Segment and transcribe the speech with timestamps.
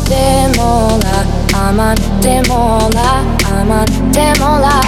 [0.00, 1.24] てもら
[1.68, 4.80] 余ってもら余ってもら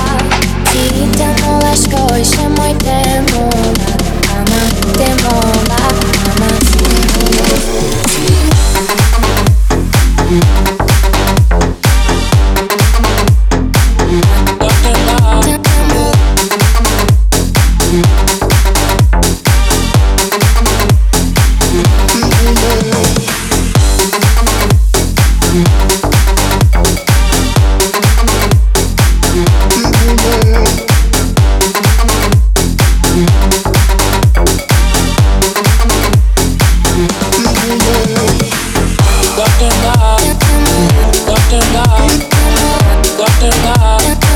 [0.66, 2.86] 聞いてもらしこいしてもいて
[3.32, 3.88] もら
[4.36, 5.30] 余っても
[5.68, 5.88] ら
[41.26, 42.29] Doctor Love,
[43.18, 44.27] Doctor Love.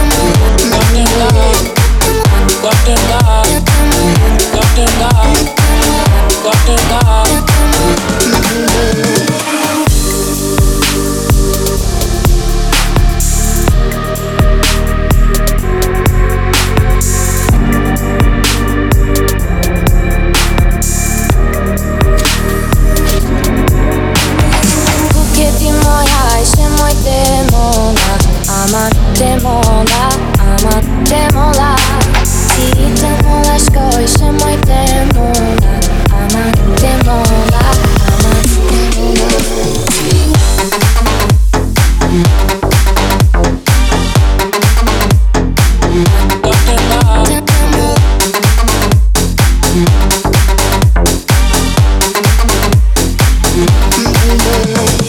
[54.66, 55.01] know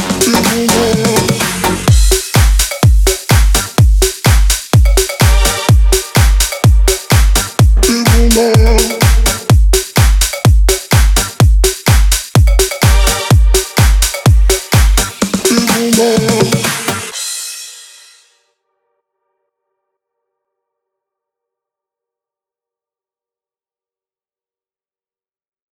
[0.00, 0.39] mm.